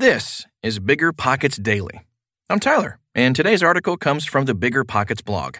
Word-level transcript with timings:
This 0.00 0.46
is 0.62 0.78
Bigger 0.78 1.12
Pockets 1.12 1.58
Daily. 1.58 2.06
I'm 2.48 2.58
Tyler, 2.58 2.98
and 3.14 3.36
today's 3.36 3.62
article 3.62 3.98
comes 3.98 4.24
from 4.24 4.46
the 4.46 4.54
Bigger 4.54 4.82
Pockets 4.82 5.20
blog. 5.20 5.58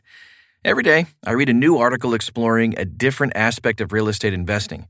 Every 0.64 0.82
day, 0.82 1.08
I 1.26 1.32
read 1.32 1.50
a 1.50 1.52
new 1.52 1.76
article 1.76 2.14
exploring 2.14 2.72
a 2.78 2.86
different 2.86 3.34
aspect 3.36 3.82
of 3.82 3.92
real 3.92 4.08
estate 4.08 4.32
investing. 4.32 4.88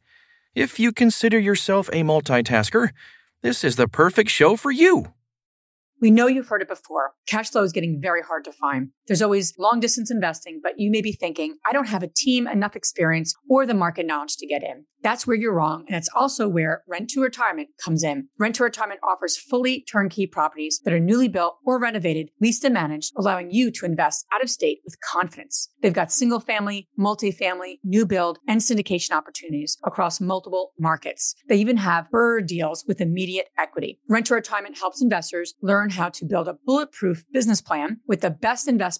If 0.55 0.79
you 0.79 0.93
consider 0.93 1.37
yourself 1.37 1.89
a 1.89 2.05
multitasker, 2.05 2.91
this 3.43 3.65
is 3.65 3.75
the 3.75 3.89
perfect 3.89 4.31
show 4.31 4.55
for 4.55 4.71
you. 4.71 5.15
We 6.01 6.13
know 6.13 6.29
you've 6.29 6.47
heard 6.47 6.63
it 6.63 6.69
before. 6.69 7.15
Cash 7.27 7.51
flow 7.51 7.65
is 7.65 7.73
getting 7.73 8.01
very 8.01 8.23
hard 8.23 8.45
to 8.45 8.53
find. 8.53 8.91
There's 9.11 9.23
always 9.23 9.59
long 9.59 9.81
distance 9.81 10.09
investing, 10.09 10.61
but 10.63 10.75
you 10.79 10.89
may 10.89 11.03
be 11.03 11.11
thinking, 11.11 11.57
I 11.69 11.73
don't 11.73 11.89
have 11.89 12.05
a 12.05 12.07
team, 12.07 12.47
enough 12.47 12.77
experience, 12.77 13.35
or 13.49 13.67
the 13.67 13.75
market 13.75 14.07
knowledge 14.07 14.37
to 14.37 14.47
get 14.47 14.63
in. 14.63 14.85
That's 15.03 15.27
where 15.27 15.37
you're 15.37 15.55
wrong. 15.55 15.85
And 15.89 15.97
it's 15.97 16.11
also 16.15 16.47
where 16.47 16.85
Rent 16.87 17.11
to 17.11 17.23
Retirement 17.23 17.71
comes 17.83 18.05
in. 18.05 18.29
Rent 18.39 18.55
to 18.57 18.63
Retirement 18.63 19.01
offers 19.03 19.37
fully 19.37 19.83
turnkey 19.91 20.29
properties 20.29 20.81
that 20.85 20.93
are 20.93 21.01
newly 21.01 21.27
built 21.27 21.57
or 21.65 21.81
renovated, 21.81 22.29
leased 22.41 22.65
and 22.65 22.75
managed, 22.75 23.13
allowing 23.17 23.51
you 23.51 23.73
to 23.73 23.87
invest 23.87 24.27
out 24.33 24.45
of 24.45 24.51
state 24.51 24.79
with 24.85 25.01
confidence. 25.01 25.71
They've 25.83 25.93
got 25.93 26.13
single 26.13 26.39
family, 26.39 26.87
multifamily, 26.99 27.79
new 27.83 28.07
build, 28.07 28.39
and 28.47 28.61
syndication 28.61 29.13
opportunities 29.13 29.77
across 29.85 30.21
multiple 30.21 30.73
markets. 30.79 31.35
They 31.49 31.57
even 31.57 31.79
have 31.79 32.11
BRRRR 32.13 32.47
deals 32.47 32.85
with 32.87 33.01
immediate 33.01 33.49
equity. 33.59 33.99
Rent 34.09 34.27
to 34.27 34.35
Retirement 34.35 34.79
helps 34.79 35.03
investors 35.03 35.55
learn 35.63 35.91
how 35.91 36.11
to 36.11 36.25
build 36.27 36.47
a 36.47 36.59
bulletproof 36.65 37.25
business 37.33 37.61
plan 37.61 38.01
with 38.07 38.21
the 38.21 38.31
best 38.31 38.69
investment 38.69 39.00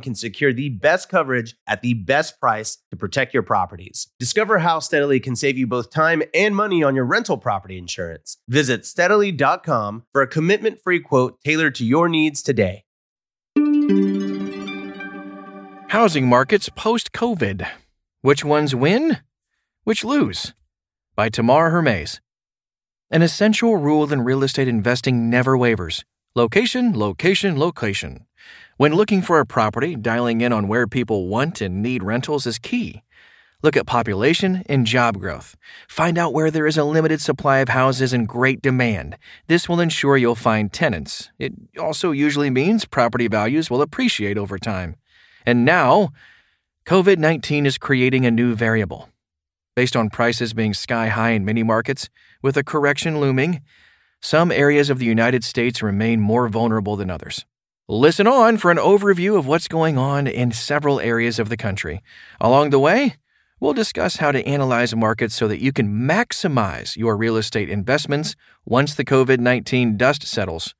can 0.00 0.14
secure 0.14 0.52
the 0.52 0.68
best 0.68 1.08
coverage 1.08 1.56
at 1.66 1.82
the 1.82 1.94
best 1.94 2.40
price 2.40 2.78
to 2.90 2.96
protect 2.96 3.34
your 3.34 3.42
properties. 3.42 4.08
Discover 4.18 4.58
how 4.58 4.78
Steadily 4.78 5.20
can 5.20 5.36
save 5.36 5.58
you 5.58 5.66
both 5.66 5.90
time 5.90 6.22
and 6.34 6.54
money 6.54 6.82
on 6.82 6.94
your 6.94 7.04
rental 7.04 7.38
property 7.38 7.78
insurance. 7.78 8.38
Visit 8.48 8.86
steadily.com 8.86 10.04
for 10.12 10.22
a 10.22 10.26
commitment 10.26 10.80
free 10.80 11.00
quote 11.00 11.38
tailored 11.44 11.74
to 11.76 11.84
your 11.84 12.08
needs 12.08 12.42
today. 12.42 12.84
Housing 15.88 16.28
markets 16.28 16.68
post 16.68 17.12
COVID. 17.12 17.66
Which 18.20 18.44
ones 18.44 18.74
win? 18.74 19.18
Which 19.84 20.04
lose? 20.04 20.52
By 21.16 21.30
Tamar 21.30 21.70
Hermes. 21.70 22.20
An 23.10 23.22
essential 23.22 23.76
rule 23.76 24.12
in 24.12 24.20
real 24.20 24.42
estate 24.42 24.68
investing 24.68 25.30
never 25.30 25.56
wavers 25.56 26.04
location, 26.34 26.96
location, 26.96 27.58
location. 27.58 28.26
When 28.78 28.94
looking 28.94 29.22
for 29.22 29.40
a 29.40 29.44
property, 29.44 29.96
dialing 29.96 30.40
in 30.40 30.52
on 30.52 30.68
where 30.68 30.86
people 30.86 31.26
want 31.26 31.60
and 31.60 31.82
need 31.82 32.04
rentals 32.04 32.46
is 32.46 32.60
key. 32.60 33.02
Look 33.60 33.76
at 33.76 33.88
population 33.88 34.62
and 34.66 34.86
job 34.86 35.18
growth. 35.18 35.56
Find 35.88 36.16
out 36.16 36.32
where 36.32 36.48
there 36.48 36.64
is 36.64 36.78
a 36.78 36.84
limited 36.84 37.20
supply 37.20 37.58
of 37.58 37.70
houses 37.70 38.12
and 38.12 38.28
great 38.28 38.62
demand. 38.62 39.18
This 39.48 39.68
will 39.68 39.80
ensure 39.80 40.16
you'll 40.16 40.36
find 40.36 40.72
tenants. 40.72 41.32
It 41.40 41.54
also 41.76 42.12
usually 42.12 42.50
means 42.50 42.84
property 42.84 43.26
values 43.26 43.68
will 43.68 43.82
appreciate 43.82 44.38
over 44.38 44.58
time. 44.58 44.94
And 45.44 45.64
now, 45.64 46.10
COVID 46.86 47.18
19 47.18 47.66
is 47.66 47.78
creating 47.78 48.26
a 48.26 48.30
new 48.30 48.54
variable. 48.54 49.08
Based 49.74 49.96
on 49.96 50.08
prices 50.08 50.54
being 50.54 50.72
sky 50.72 51.08
high 51.08 51.30
in 51.30 51.44
many 51.44 51.64
markets, 51.64 52.10
with 52.42 52.56
a 52.56 52.62
correction 52.62 53.18
looming, 53.18 53.60
some 54.22 54.52
areas 54.52 54.88
of 54.88 55.00
the 55.00 55.04
United 55.04 55.42
States 55.42 55.82
remain 55.82 56.20
more 56.20 56.48
vulnerable 56.48 56.94
than 56.94 57.10
others. 57.10 57.44
Listen 57.90 58.26
on 58.26 58.58
for 58.58 58.70
an 58.70 58.76
overview 58.76 59.38
of 59.38 59.46
what's 59.46 59.66
going 59.66 59.96
on 59.96 60.26
in 60.26 60.52
several 60.52 61.00
areas 61.00 61.38
of 61.38 61.48
the 61.48 61.56
country. 61.56 62.02
Along 62.38 62.68
the 62.68 62.78
way, 62.78 63.14
we'll 63.60 63.72
discuss 63.72 64.16
how 64.16 64.30
to 64.30 64.46
analyze 64.46 64.94
markets 64.94 65.34
so 65.34 65.48
that 65.48 65.62
you 65.62 65.72
can 65.72 65.88
maximize 65.88 66.98
your 66.98 67.16
real 67.16 67.38
estate 67.38 67.70
investments 67.70 68.36
once 68.66 68.94
the 68.94 69.06
COVID 69.06 69.40
19 69.40 69.96
dust 69.96 70.26
settles. 70.26 70.74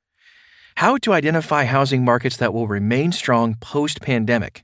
How 0.76 0.98
to 0.98 1.14
identify 1.14 1.64
housing 1.64 2.04
markets 2.04 2.36
that 2.36 2.52
will 2.52 2.68
remain 2.68 3.12
strong 3.12 3.54
post 3.54 4.02
pandemic. 4.02 4.62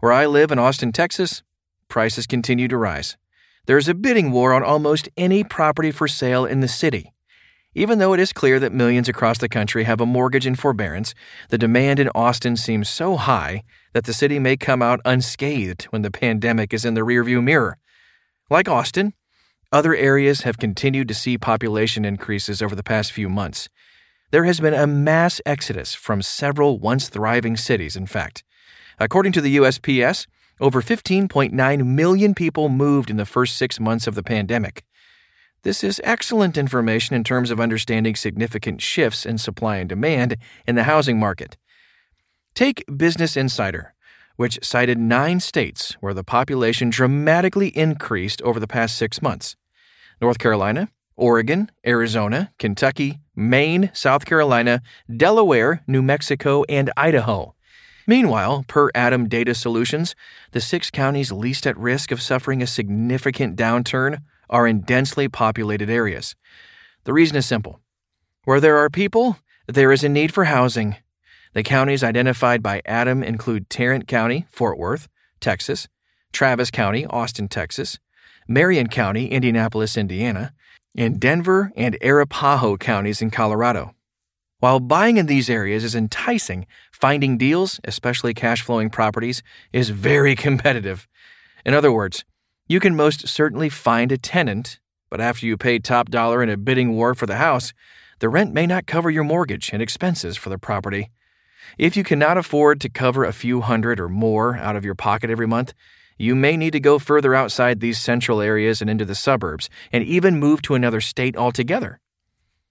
Where 0.00 0.12
I 0.12 0.24
live 0.24 0.50
in 0.50 0.58
Austin, 0.58 0.90
Texas, 0.90 1.42
prices 1.88 2.26
continue 2.26 2.66
to 2.68 2.78
rise. 2.78 3.18
There's 3.66 3.88
a 3.88 3.94
bidding 3.94 4.30
war 4.30 4.54
on 4.54 4.62
almost 4.62 5.10
any 5.18 5.44
property 5.44 5.90
for 5.90 6.08
sale 6.08 6.46
in 6.46 6.60
the 6.60 6.66
city. 6.66 7.12
Even 7.74 7.98
though 7.98 8.12
it 8.12 8.20
is 8.20 8.32
clear 8.32 8.60
that 8.60 8.72
millions 8.72 9.08
across 9.08 9.38
the 9.38 9.48
country 9.48 9.84
have 9.84 10.00
a 10.00 10.06
mortgage 10.06 10.46
in 10.46 10.54
forbearance, 10.54 11.12
the 11.48 11.58
demand 11.58 11.98
in 11.98 12.08
Austin 12.14 12.56
seems 12.56 12.88
so 12.88 13.16
high 13.16 13.64
that 13.92 14.04
the 14.04 14.12
city 14.12 14.38
may 14.38 14.56
come 14.56 14.80
out 14.80 15.00
unscathed 15.04 15.84
when 15.84 16.02
the 16.02 16.10
pandemic 16.10 16.72
is 16.72 16.84
in 16.84 16.94
the 16.94 17.00
rearview 17.00 17.42
mirror. 17.42 17.78
Like 18.48 18.68
Austin, 18.68 19.14
other 19.72 19.94
areas 19.94 20.42
have 20.42 20.58
continued 20.58 21.08
to 21.08 21.14
see 21.14 21.36
population 21.36 22.04
increases 22.04 22.62
over 22.62 22.76
the 22.76 22.84
past 22.84 23.10
few 23.10 23.28
months. 23.28 23.68
There 24.30 24.44
has 24.44 24.60
been 24.60 24.74
a 24.74 24.86
mass 24.86 25.40
exodus 25.44 25.94
from 25.94 26.22
several 26.22 26.78
once 26.78 27.08
thriving 27.08 27.56
cities, 27.56 27.96
in 27.96 28.06
fact. 28.06 28.44
According 29.00 29.32
to 29.32 29.40
the 29.40 29.56
USPS, 29.56 30.26
over 30.60 30.80
15.9 30.80 31.86
million 31.86 32.34
people 32.34 32.68
moved 32.68 33.10
in 33.10 33.16
the 33.16 33.26
first 33.26 33.56
six 33.56 33.80
months 33.80 34.06
of 34.06 34.14
the 34.14 34.22
pandemic. 34.22 34.84
This 35.64 35.82
is 35.82 35.98
excellent 36.04 36.58
information 36.58 37.16
in 37.16 37.24
terms 37.24 37.50
of 37.50 37.58
understanding 37.58 38.16
significant 38.16 38.82
shifts 38.82 39.24
in 39.24 39.38
supply 39.38 39.78
and 39.78 39.88
demand 39.88 40.36
in 40.66 40.74
the 40.74 40.82
housing 40.82 41.18
market. 41.18 41.56
Take 42.54 42.84
Business 42.94 43.34
Insider, 43.34 43.94
which 44.36 44.58
cited 44.62 44.98
nine 44.98 45.40
states 45.40 45.94
where 46.00 46.12
the 46.12 46.22
population 46.22 46.90
dramatically 46.90 47.68
increased 47.68 48.42
over 48.42 48.60
the 48.60 48.66
past 48.66 48.98
six 48.98 49.22
months 49.22 49.56
North 50.20 50.38
Carolina, 50.38 50.90
Oregon, 51.16 51.70
Arizona, 51.86 52.52
Kentucky, 52.58 53.20
Maine, 53.34 53.90
South 53.94 54.26
Carolina, 54.26 54.82
Delaware, 55.16 55.82
New 55.86 56.02
Mexico, 56.02 56.64
and 56.68 56.90
Idaho. 56.94 57.54
Meanwhile, 58.06 58.66
per 58.68 58.90
ATTOM 58.90 59.30
Data 59.30 59.54
Solutions, 59.54 60.14
the 60.52 60.60
six 60.60 60.90
counties 60.90 61.32
least 61.32 61.66
at 61.66 61.78
risk 61.78 62.12
of 62.12 62.20
suffering 62.20 62.60
a 62.60 62.66
significant 62.66 63.56
downturn 63.56 64.18
are 64.50 64.66
in 64.66 64.80
densely 64.80 65.28
populated 65.28 65.90
areas. 65.90 66.34
The 67.04 67.12
reason 67.12 67.36
is 67.36 67.46
simple 67.46 67.80
where 68.44 68.60
there 68.60 68.76
are 68.76 68.90
people, 68.90 69.38
there 69.66 69.92
is 69.92 70.04
a 70.04 70.08
need 70.08 70.32
for 70.32 70.44
housing. 70.44 70.96
The 71.54 71.62
counties 71.62 72.02
identified 72.02 72.62
by 72.62 72.82
ATTOM 72.86 73.24
include 73.24 73.70
Tarrant 73.70 74.06
County, 74.08 74.46
Fort 74.50 74.76
Worth, 74.76 75.08
Texas, 75.40 75.88
Travis 76.32 76.70
County, 76.70 77.06
Austin, 77.06 77.48
Texas, 77.48 77.98
Marion 78.48 78.88
County, 78.88 79.28
Indianapolis, 79.28 79.96
Indiana, 79.96 80.52
and 80.96 81.20
Denver 81.20 81.72
and 81.76 81.96
Arapahoe 82.02 82.76
counties 82.76 83.22
in 83.22 83.30
Colorado. 83.30 83.94
While 84.60 84.80
buying 84.80 85.16
in 85.16 85.26
these 85.26 85.50
areas 85.50 85.84
is 85.84 85.94
enticing, 85.94 86.66
finding 86.92 87.36
deals, 87.36 87.80
especially 87.84 88.34
cash 88.34 88.62
flowing 88.62 88.90
properties, 88.90 89.42
is 89.72 89.90
very 89.90 90.34
competitive. 90.46 91.08
In 91.64 91.74
other 91.74 91.92
words, 91.92 92.24
you 92.66 92.80
can 92.80 92.96
most 92.96 93.28
certainly 93.28 93.68
find 93.68 94.10
a 94.10 94.18
tenant, 94.18 94.80
but 95.10 95.20
after 95.20 95.46
you 95.46 95.56
pay 95.56 95.78
top 95.78 96.10
dollar 96.10 96.42
in 96.42 96.48
a 96.48 96.56
bidding 96.56 96.96
war 96.96 97.14
for 97.14 97.26
the 97.26 97.36
house, 97.36 97.72
the 98.20 98.28
rent 98.28 98.54
may 98.54 98.66
not 98.66 98.86
cover 98.86 99.10
your 99.10 99.24
mortgage 99.24 99.70
and 99.72 99.82
expenses 99.82 100.36
for 100.36 100.48
the 100.48 100.58
property. 100.58 101.10
If 101.78 101.96
you 101.96 102.04
cannot 102.04 102.38
afford 102.38 102.80
to 102.80 102.88
cover 102.88 103.24
a 103.24 103.32
few 103.32 103.60
hundred 103.60 104.00
or 104.00 104.08
more 104.08 104.56
out 104.56 104.76
of 104.76 104.84
your 104.84 104.94
pocket 104.94 105.30
every 105.30 105.46
month, 105.46 105.74
you 106.16 106.34
may 106.34 106.56
need 106.56 106.72
to 106.72 106.80
go 106.80 106.98
further 106.98 107.34
outside 107.34 107.80
these 107.80 108.00
central 108.00 108.40
areas 108.40 108.80
and 108.80 108.88
into 108.88 109.04
the 109.04 109.14
suburbs, 109.14 109.68
and 109.92 110.04
even 110.04 110.38
move 110.38 110.62
to 110.62 110.74
another 110.74 111.00
state 111.00 111.36
altogether. 111.36 112.00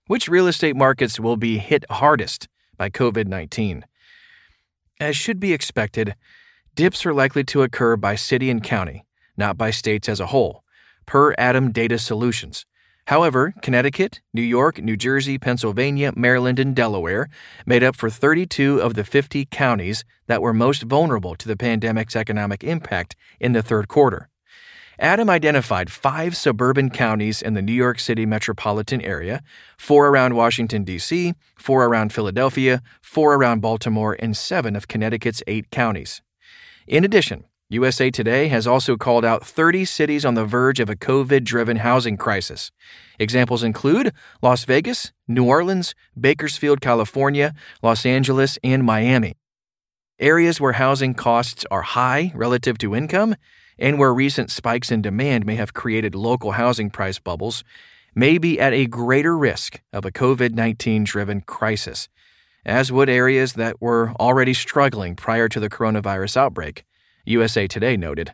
Which 0.07 0.27
real 0.27 0.47
estate 0.47 0.75
markets 0.75 1.19
will 1.19 1.37
be 1.37 1.57
hit 1.57 1.85
hardest 1.89 2.47
by 2.77 2.89
COVID 2.89 3.27
19? 3.27 3.85
As 4.99 5.17
should 5.17 5.39
be 5.39 5.53
expected, 5.53 6.15
dips 6.75 7.05
are 7.05 7.13
likely 7.13 7.43
to 7.45 7.63
occur 7.63 7.97
by 7.97 8.15
city 8.15 8.49
and 8.49 8.63
county, 8.63 9.05
not 9.37 9.57
by 9.57 9.71
states 9.71 10.09
as 10.09 10.19
a 10.19 10.27
whole, 10.27 10.63
per 11.05 11.33
ATTOM 11.35 11.71
Data 11.73 11.97
Solutions. 11.97 12.65
However, 13.07 13.53
Connecticut, 13.61 14.21
New 14.33 14.41
York, 14.41 14.81
New 14.81 14.95
Jersey, 14.95 15.37
Pennsylvania, 15.37 16.13
Maryland, 16.15 16.57
and 16.57 16.73
Delaware 16.73 17.29
made 17.65 17.83
up 17.83 17.97
for 17.97 18.09
32 18.09 18.79
of 18.79 18.93
the 18.93 19.03
50 19.03 19.45
counties 19.45 20.05
that 20.27 20.41
were 20.41 20.53
most 20.53 20.83
vulnerable 20.83 21.35
to 21.35 21.47
the 21.47 21.57
pandemic's 21.57 22.15
economic 22.15 22.63
impact 22.63 23.17
in 23.41 23.51
the 23.51 23.61
third 23.61 23.89
quarter. 23.89 24.29
ATTOM 25.01 25.29
identified 25.29 25.91
five 25.91 26.37
suburban 26.37 26.89
counties 26.89 27.41
in 27.41 27.55
the 27.55 27.61
New 27.61 27.73
York 27.73 27.99
City 27.99 28.25
metropolitan 28.25 29.01
area, 29.01 29.41
four 29.77 30.07
around 30.07 30.35
Washington, 30.35 30.83
D.C., 30.83 31.33
four 31.57 31.85
around 31.85 32.13
Philadelphia, 32.13 32.81
four 33.01 33.33
around 33.33 33.59
Baltimore, 33.59 34.15
and 34.19 34.37
seven 34.37 34.75
of 34.75 34.87
Connecticut's 34.87 35.43
eight 35.47 35.71
counties. 35.71 36.21
In 36.87 37.03
addition, 37.03 37.43
USA 37.73 38.11
Today 38.11 38.49
has 38.49 38.67
also 38.67 38.95
called 38.95 39.25
out 39.25 39.43
30 39.43 39.83
cities 39.85 40.25
on 40.25 40.35
the 40.35 40.45
verge 40.45 40.79
of 40.79 40.91
a 40.91 40.95
COVID 40.95 41.43
driven 41.43 41.77
housing 41.77 42.17
crisis. 42.17 42.71
Examples 43.17 43.63
include 43.63 44.13
Las 44.43 44.63
Vegas, 44.65 45.11
New 45.27 45.45
Orleans, 45.45 45.95
Bakersfield, 46.19 46.81
California, 46.81 47.55
Los 47.81 48.05
Angeles, 48.05 48.59
and 48.63 48.83
Miami. 48.83 49.33
Areas 50.19 50.61
where 50.61 50.73
housing 50.73 51.15
costs 51.15 51.65
are 51.71 51.81
high 51.81 52.31
relative 52.35 52.77
to 52.77 52.95
income 52.95 53.35
and 53.79 53.97
where 53.97 54.13
recent 54.13 54.51
spikes 54.51 54.91
in 54.91 55.01
demand 55.01 55.43
may 55.43 55.55
have 55.55 55.73
created 55.73 56.13
local 56.13 56.51
housing 56.51 56.91
price 56.91 57.17
bubbles 57.17 57.63
may 58.13 58.37
be 58.37 58.59
at 58.59 58.73
a 58.73 58.85
greater 58.85 59.35
risk 59.35 59.81
of 59.91 60.05
a 60.05 60.11
COVID 60.11 60.53
19 60.53 61.03
driven 61.05 61.41
crisis, 61.41 62.07
as 62.63 62.91
would 62.91 63.09
areas 63.09 63.53
that 63.53 63.81
were 63.81 64.11
already 64.19 64.53
struggling 64.53 65.15
prior 65.15 65.49
to 65.49 65.59
the 65.59 65.69
coronavirus 65.69 66.37
outbreak. 66.37 66.85
USA 67.25 67.67
Today 67.67 67.95
noted. 67.95 68.33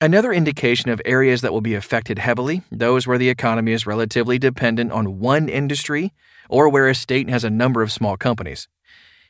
Another 0.00 0.32
indication 0.32 0.90
of 0.90 1.02
areas 1.04 1.40
that 1.40 1.52
will 1.52 1.60
be 1.60 1.74
affected 1.74 2.18
heavily, 2.18 2.62
those 2.70 3.06
where 3.06 3.18
the 3.18 3.28
economy 3.28 3.72
is 3.72 3.86
relatively 3.86 4.38
dependent 4.38 4.92
on 4.92 5.18
one 5.18 5.48
industry 5.48 6.12
or 6.48 6.68
where 6.68 6.88
a 6.88 6.94
state 6.94 7.28
has 7.28 7.44
a 7.44 7.50
number 7.50 7.82
of 7.82 7.92
small 7.92 8.16
companies. 8.16 8.68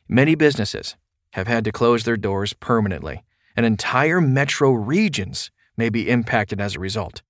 Many 0.08 0.34
businesses 0.34 0.96
have 1.32 1.46
had 1.46 1.64
to 1.64 1.72
close 1.72 2.04
their 2.04 2.16
doors 2.16 2.52
permanently, 2.52 3.25
and 3.56 3.64
entire 3.66 4.20
metro 4.20 4.70
regions 4.70 5.50
may 5.76 5.88
be 5.88 6.08
impacted 6.08 6.60
as 6.60 6.76
a 6.76 6.81
result. 6.81 7.22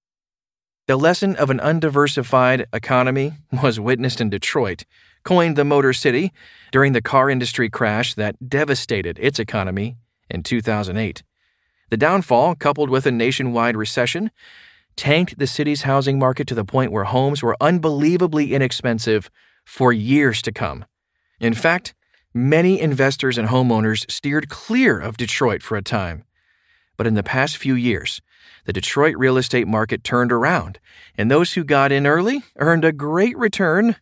The 0.87 0.97
lesson 0.97 1.37
of 1.37 1.51
an 1.51 1.61
undiversified 1.61 2.67
economy 2.73 3.33
was 3.63 3.79
witnessed 3.79 4.21
in 4.21 4.31
Detroit, 4.31 4.85
coined 5.23 5.57
the 5.57 5.65
Motor 5.65 5.93
City, 5.93 6.33
during 6.73 6.93
the 6.93 7.03
car 7.03 7.31
industry 7.31 7.71
crash 7.71 8.15
that 8.15 8.49
devastated 8.49 9.19
its 9.21 9.39
economy 9.39 9.97
in 10.29 10.43
2008. 10.43 11.23
The 11.91 11.97
downfall, 11.97 12.57
coupled 12.57 12.91
with 12.91 13.07
a 13.07 13.11
nationwide 13.11 13.77
recession, 13.77 14.31
tanked 14.97 15.39
the 15.39 15.47
city's 15.47 15.83
housing 15.83 16.19
market 16.19 16.47
to 16.49 16.55
the 16.55 16.65
point 16.65 16.93
where 16.93 17.05
homes 17.05 17.43
were 17.43 17.57
unbelievably 17.61 18.53
inexpensive 18.53 19.31
for 19.65 19.93
years 19.93 20.43
to 20.43 20.53
come. 20.53 20.85
In 21.41 21.55
fact, 21.55 21.95
many 22.35 22.81
investors 22.81 23.39
and 23.39 23.49
homeowners 23.49 24.11
steered 24.11 24.49
clear 24.49 24.99
of 24.99 25.17
Detroit 25.17 25.63
for 25.63 25.77
a 25.77 25.83
time. 25.83 26.25
But 26.97 27.07
in 27.07 27.15
the 27.15 27.23
past 27.23 27.57
few 27.57 27.75
years, 27.75 28.21
the 28.65 28.73
Detroit 28.73 29.17
real 29.17 29.37
estate 29.37 29.69
market 29.69 30.05
turned 30.05 30.33
around, 30.33 30.79
and 31.17 31.31
those 31.31 31.55
who 31.55 31.65
got 31.65 31.93
in 31.93 32.07
early 32.07 32.43
earned 32.57 32.85
a 32.85 32.93
great 32.93 33.39
return. 33.39 33.97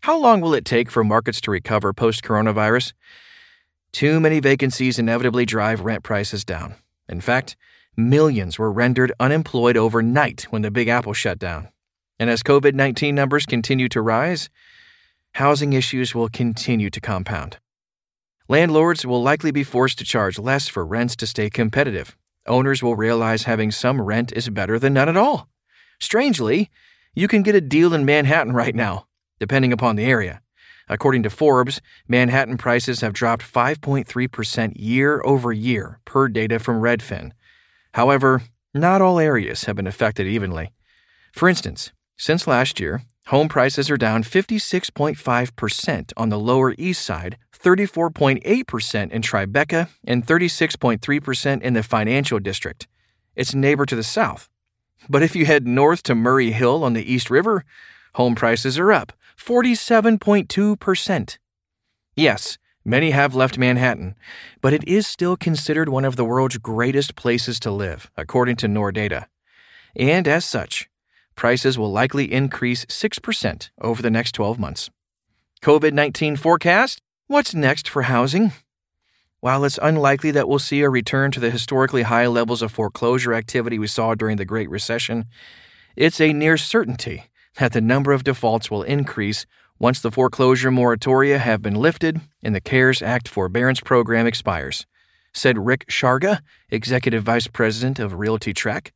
How 0.00 0.18
long 0.18 0.40
will 0.40 0.54
it 0.54 0.64
take 0.64 0.90
for 0.90 1.04
markets 1.04 1.40
to 1.42 1.50
recover 1.50 1.92
post 1.92 2.22
coronavirus? 2.22 2.92
Too 3.92 4.20
many 4.20 4.40
vacancies 4.40 4.98
inevitably 4.98 5.46
drive 5.46 5.80
rent 5.80 6.02
prices 6.02 6.44
down. 6.44 6.74
In 7.08 7.20
fact, 7.20 7.56
millions 7.96 8.58
were 8.58 8.72
rendered 8.72 9.12
unemployed 9.18 9.76
overnight 9.76 10.42
when 10.50 10.62
the 10.62 10.70
Big 10.70 10.88
Apple 10.88 11.12
shut 11.12 11.38
down. 11.38 11.68
And 12.18 12.30
as 12.30 12.42
COVID 12.42 12.74
19 12.74 13.14
numbers 13.14 13.46
continue 13.46 13.88
to 13.90 14.00
rise, 14.00 14.48
housing 15.34 15.72
issues 15.72 16.14
will 16.14 16.28
continue 16.28 16.90
to 16.90 17.00
compound. 17.00 17.58
Landlords 18.48 19.04
will 19.04 19.22
likely 19.22 19.50
be 19.50 19.64
forced 19.64 19.98
to 19.98 20.04
charge 20.04 20.38
less 20.38 20.68
for 20.68 20.86
rents 20.86 21.16
to 21.16 21.26
stay 21.26 21.50
competitive. 21.50 22.16
Owners 22.46 22.82
will 22.82 22.96
realize 22.96 23.42
having 23.42 23.70
some 23.70 24.00
rent 24.00 24.32
is 24.32 24.48
better 24.48 24.78
than 24.78 24.94
none 24.94 25.08
at 25.08 25.16
all. 25.16 25.48
Strangely, 26.00 26.70
you 27.14 27.28
can 27.28 27.42
get 27.42 27.54
a 27.54 27.60
deal 27.60 27.92
in 27.92 28.04
Manhattan 28.04 28.52
right 28.52 28.74
now, 28.74 29.06
depending 29.40 29.72
upon 29.72 29.96
the 29.96 30.04
area. 30.04 30.42
According 30.88 31.24
to 31.24 31.30
Forbes, 31.30 31.80
Manhattan 32.06 32.56
prices 32.56 33.00
have 33.00 33.12
dropped 33.12 33.42
5.3% 33.42 34.72
year 34.76 35.20
over 35.24 35.52
year 35.52 36.00
per 36.04 36.28
data 36.28 36.58
from 36.58 36.80
Redfin. 36.80 37.32
However, 37.94 38.42
not 38.72 39.00
all 39.00 39.18
areas 39.18 39.64
have 39.64 39.76
been 39.76 39.86
affected 39.86 40.26
evenly. 40.26 40.72
For 41.32 41.48
instance, 41.48 41.92
since 42.16 42.46
last 42.46 42.78
year, 42.78 43.02
home 43.26 43.48
prices 43.48 43.90
are 43.90 43.96
down 43.96 44.22
56.5% 44.22 46.12
on 46.16 46.28
the 46.28 46.38
Lower 46.38 46.74
East 46.78 47.02
Side, 47.02 47.36
34.8% 47.58 49.10
in 49.10 49.22
Tribeca, 49.22 49.88
and 50.04 50.24
36.3% 50.24 51.62
in 51.62 51.74
the 51.74 51.82
Financial 51.82 52.38
District, 52.38 52.86
its 53.34 53.54
neighbor 53.54 53.86
to 53.86 53.96
the 53.96 54.04
south. 54.04 54.48
But 55.08 55.22
if 55.22 55.34
you 55.34 55.46
head 55.46 55.66
north 55.66 56.04
to 56.04 56.14
Murray 56.14 56.52
Hill 56.52 56.84
on 56.84 56.92
the 56.92 57.12
East 57.12 57.28
River, 57.28 57.64
home 58.14 58.34
prices 58.34 58.78
are 58.78 58.92
up 58.92 59.12
47.2%. 59.36 61.38
Yes, 62.16 62.58
many 62.84 63.10
have 63.10 63.34
left 63.34 63.58
Manhattan, 63.58 64.14
but 64.60 64.72
it 64.72 64.86
is 64.88 65.06
still 65.06 65.36
considered 65.36 65.88
one 65.88 66.04
of 66.04 66.16
the 66.16 66.24
world's 66.24 66.58
greatest 66.58 67.14
places 67.14 67.60
to 67.60 67.70
live, 67.70 68.10
according 68.16 68.56
to 68.56 68.66
Nordata. 68.66 69.26
And 69.94 70.26
as 70.26 70.44
such, 70.44 70.88
prices 71.34 71.78
will 71.78 71.92
likely 71.92 72.32
increase 72.32 72.84
6% 72.86 73.70
over 73.80 74.02
the 74.02 74.10
next 74.10 74.32
12 74.32 74.58
months. 74.58 74.90
COVID 75.62 75.92
19 75.92 76.36
forecast? 76.36 77.00
What's 77.26 77.54
next 77.54 77.88
for 77.88 78.02
housing? 78.02 78.52
While 79.40 79.64
it's 79.64 79.78
unlikely 79.82 80.30
that 80.32 80.48
we'll 80.48 80.58
see 80.58 80.80
a 80.80 80.90
return 80.90 81.30
to 81.32 81.40
the 81.40 81.50
historically 81.50 82.02
high 82.02 82.26
levels 82.26 82.62
of 82.62 82.72
foreclosure 82.72 83.34
activity 83.34 83.78
we 83.78 83.86
saw 83.86 84.14
during 84.14 84.38
the 84.38 84.44
Great 84.44 84.70
Recession, 84.70 85.26
it's 85.94 86.20
a 86.20 86.32
near 86.32 86.56
certainty 86.56 87.24
that 87.58 87.72
the 87.72 87.80
number 87.80 88.12
of 88.12 88.24
defaults 88.24 88.70
will 88.70 88.82
increase 88.82 89.46
once 89.78 90.00
the 90.00 90.10
foreclosure 90.10 90.70
moratoria 90.70 91.38
have 91.38 91.62
been 91.62 91.74
lifted 91.74 92.20
and 92.42 92.54
the 92.54 92.60
CARES 92.60 93.02
Act 93.02 93.28
forbearance 93.28 93.80
program 93.80 94.26
expires, 94.26 94.86
said 95.32 95.58
Rick 95.58 95.86
Sharga, 95.88 96.40
Executive 96.70 97.22
Vice 97.22 97.46
President 97.46 97.98
of 97.98 98.12
RealtyTrac. 98.12 98.90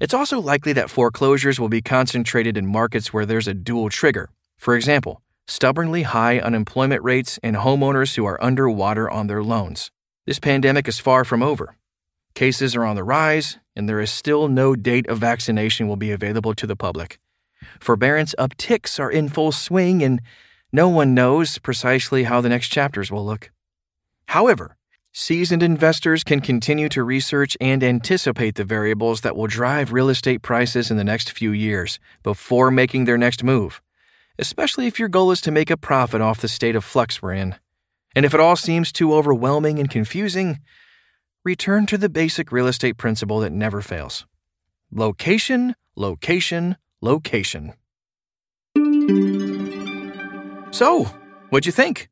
It's 0.00 0.14
also 0.14 0.40
likely 0.40 0.72
that 0.74 0.90
foreclosures 0.90 1.58
will 1.58 1.68
be 1.68 1.82
concentrated 1.82 2.56
in 2.56 2.66
markets 2.66 3.12
where 3.12 3.26
there's 3.26 3.48
a 3.48 3.54
dual 3.54 3.88
trigger. 3.88 4.30
For 4.56 4.74
example, 4.74 5.22
stubbornly 5.46 6.02
high 6.02 6.38
unemployment 6.38 7.02
rates 7.02 7.38
and 7.42 7.56
homeowners 7.56 8.16
who 8.16 8.24
are 8.26 8.42
underwater 8.42 9.10
on 9.10 9.26
their 9.26 9.42
loans. 9.42 9.90
This 10.26 10.38
pandemic 10.38 10.88
is 10.88 10.98
far 10.98 11.24
from 11.24 11.42
over. 11.42 11.76
Cases 12.34 12.74
are 12.76 12.84
on 12.84 12.96
the 12.96 13.04
rise, 13.04 13.58
and 13.74 13.88
there 13.88 14.00
is 14.00 14.10
still 14.10 14.48
no 14.48 14.74
date 14.74 15.08
of 15.08 15.18
vaccination 15.18 15.88
will 15.88 15.96
be 15.96 16.10
available 16.10 16.54
to 16.54 16.66
the 16.66 16.76
public. 16.76 17.18
Forbearance 17.80 18.34
upticks 18.38 18.98
are 18.98 19.10
in 19.10 19.28
full 19.28 19.52
swing, 19.52 20.02
and 20.02 20.20
no 20.72 20.88
one 20.88 21.14
knows 21.14 21.58
precisely 21.58 22.24
how 22.24 22.40
the 22.40 22.48
next 22.48 22.68
chapters 22.68 23.10
will 23.10 23.24
look. 23.24 23.50
However, 24.28 24.76
seasoned 25.12 25.62
investors 25.62 26.22
can 26.22 26.40
continue 26.40 26.88
to 26.90 27.02
research 27.02 27.56
and 27.60 27.82
anticipate 27.82 28.56
the 28.56 28.64
variables 28.64 29.22
that 29.22 29.36
will 29.36 29.46
drive 29.46 29.92
real 29.92 30.08
estate 30.08 30.42
prices 30.42 30.90
in 30.90 30.96
the 30.96 31.04
next 31.04 31.30
few 31.30 31.52
years 31.52 31.98
before 32.22 32.70
making 32.70 33.04
their 33.04 33.16
next 33.16 33.42
move, 33.42 33.80
especially 34.38 34.86
if 34.86 34.98
your 34.98 35.08
goal 35.08 35.30
is 35.30 35.40
to 35.40 35.50
make 35.50 35.70
a 35.70 35.76
profit 35.76 36.20
off 36.20 36.40
the 36.40 36.48
state 36.48 36.76
of 36.76 36.84
flux 36.84 37.22
we're 37.22 37.32
in. 37.32 37.54
And 38.14 38.24
if 38.24 38.34
it 38.34 38.40
all 38.40 38.56
seems 38.56 38.92
too 38.92 39.14
overwhelming 39.14 39.78
and 39.78 39.90
confusing, 39.90 40.60
return 41.44 41.86
to 41.86 41.96
the 41.96 42.08
basic 42.08 42.50
real 42.50 42.66
estate 42.66 42.96
principle 42.96 43.40
that 43.40 43.52
never 43.52 43.80
fails 43.80 44.26
location, 44.92 45.74
location, 45.94 46.76
location. 47.00 47.74
So, 50.70 51.04
what'd 51.50 51.66
you 51.66 51.72
think? 51.72 52.08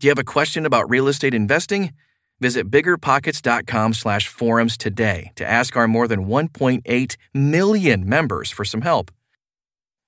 Do 0.00 0.06
you 0.06 0.10
have 0.10 0.18
a 0.18 0.24
question 0.24 0.66
about 0.66 0.88
real 0.90 1.08
estate 1.08 1.34
investing? 1.34 1.92
Visit 2.40 2.70
biggerpockets.com 2.70 3.94
slash 3.94 4.28
forums 4.28 4.76
today 4.76 5.32
to 5.36 5.46
ask 5.46 5.76
our 5.76 5.88
more 5.88 6.06
than 6.06 6.26
1.8 6.26 7.16
million 7.32 8.08
members 8.08 8.50
for 8.50 8.64
some 8.64 8.82
help. 8.82 9.10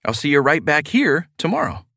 I'll 0.05 0.15
see 0.15 0.29
you 0.31 0.41
right 0.41 0.65
back 0.65 0.89
here 0.89 1.29
tomorrow. 1.39 1.88